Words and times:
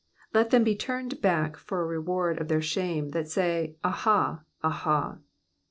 3 0.31 0.39
Let 0.41 0.49
them 0.49 0.63
be 0.63 0.75
turned 0.75 1.21
back 1.21 1.55
for 1.55 1.79
a 1.79 1.85
reward 1.85 2.41
of 2.41 2.47
their 2.47 2.59
shame 2.63 3.09
that 3.09 3.27
say, 3.29 3.75
Aha, 3.83 4.41
aha. 4.63 5.19